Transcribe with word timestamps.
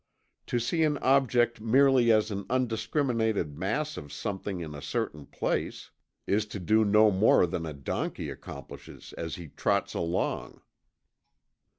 To 0.47 0.57
see 0.57 0.81
an 0.83 0.97
object 0.97 1.61
merely 1.61 2.11
as 2.11 2.31
an 2.31 2.47
undiscriminated 2.49 3.55
mass 3.55 3.97
of 3.97 4.11
something 4.11 4.59
in 4.59 4.73
a 4.73 4.81
certain 4.81 5.27
place, 5.27 5.91
is 6.25 6.47
to 6.47 6.59
do 6.59 6.83
no 6.83 7.11
more 7.11 7.45
than 7.45 7.67
a 7.67 7.73
donkey 7.73 8.31
accomplishes 8.31 9.13
as 9.13 9.35
he 9.35 9.49
trots 9.49 9.93
along." 9.93 10.63